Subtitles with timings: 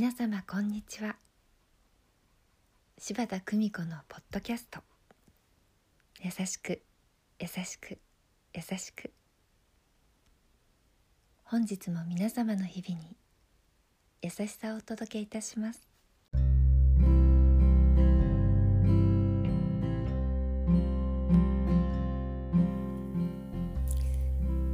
[0.00, 1.16] 皆様こんにちは。
[2.96, 4.80] 柴田久美子のポッドキャスト。
[6.22, 6.80] 優しく
[7.38, 7.98] 優しく
[8.54, 9.12] 優しく。
[11.44, 13.14] 本日も皆様の日々に
[14.22, 15.86] 優しさをお届けいたします。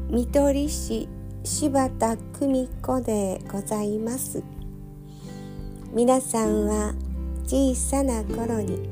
[0.09, 1.09] 見取り師
[1.43, 4.56] 柴田久美子でございます。
[5.97, 6.93] 皆さんは
[7.47, 8.87] 小さな頃に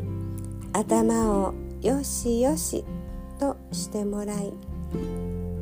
[0.73, 2.83] 頭をよしよし
[3.39, 4.55] としてもらい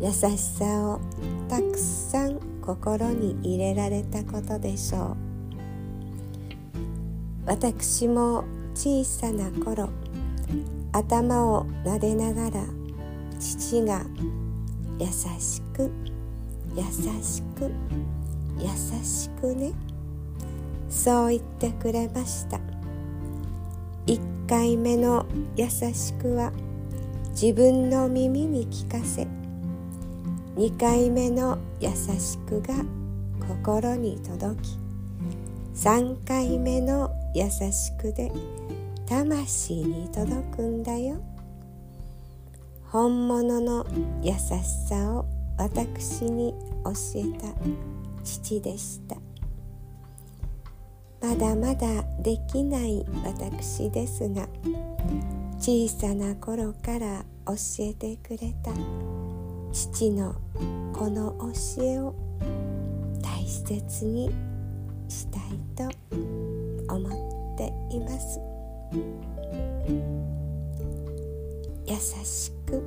[0.01, 1.01] 優しさを
[1.49, 5.17] たくさん心に入れられたことでしょう。
[7.45, 8.45] 私も
[8.77, 9.89] 小さな頃
[10.93, 12.65] 頭を撫でながら
[13.41, 14.07] 父が
[15.01, 15.07] 優
[15.41, 15.91] しく
[16.77, 16.85] 優
[17.21, 17.69] しく
[18.61, 18.69] 優
[19.03, 19.92] しくね。
[20.93, 22.61] そう言ってくれました。
[24.07, 25.27] 1回目の
[25.57, 26.53] 優しくは
[27.31, 29.27] 自分の耳に聞かせ
[30.57, 32.75] 2回目の優しくが
[33.41, 34.79] 心に届き
[35.75, 38.31] 3回目の優しくで
[39.07, 41.17] 魂に届くんだよ。
[42.85, 43.87] 本物の
[44.23, 44.39] 優し
[44.89, 45.25] さを
[45.57, 47.49] 私に教えた
[48.23, 49.22] 父でした。
[51.23, 54.49] まだまだできない私ですが
[55.59, 58.73] 小さな頃から教えてくれた
[59.73, 60.35] 父の
[60.93, 61.37] この
[61.77, 62.15] 教えを
[63.23, 64.31] 大切に
[65.09, 65.43] したい
[65.77, 68.41] と思っています。
[71.87, 72.83] 優しく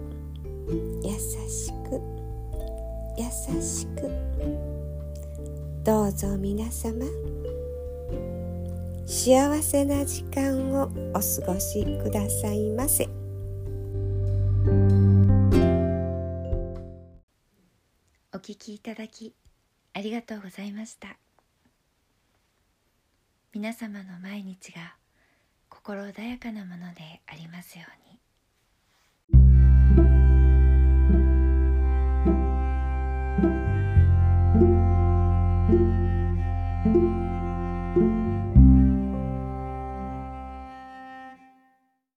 [1.04, 1.12] 優
[1.50, 2.02] しく
[3.18, 4.10] 優しく。
[5.84, 7.06] どうぞ皆様
[9.08, 13.08] 幸せな時間をお過ごしくださいませ。
[18.34, 19.36] お聞きいただき
[19.94, 21.20] ありがとうございました。
[23.54, 24.96] 皆様の毎日が
[25.70, 28.16] 心穏やかなものでありますように「